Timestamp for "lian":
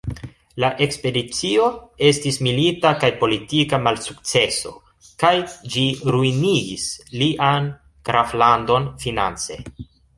7.23-7.73